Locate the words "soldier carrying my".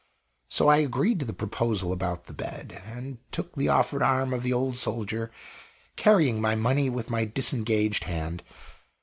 4.75-6.55